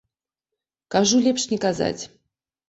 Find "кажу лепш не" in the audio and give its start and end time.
0.95-1.61